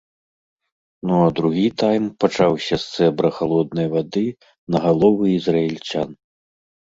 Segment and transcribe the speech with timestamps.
[1.09, 4.25] Ну, а другі тайм пачаўся з цэбра халоднай вады
[4.77, 6.09] на галовы ізраільцян.